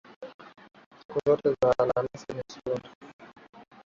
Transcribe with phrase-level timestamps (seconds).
[0.99, 2.89] Siku zote za Alhamisi si nzuri